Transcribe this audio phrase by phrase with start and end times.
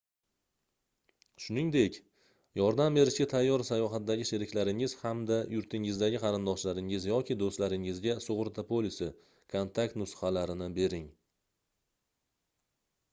[1.47, 1.97] shuningdek
[2.61, 11.07] yordam berishga tayyor sayohatdagi sheriklaringiz hamda yurtingizdagi qarindoshlaringiz yoki do'stlaringizga sug'urta polisi/kontakt nusxalarini bering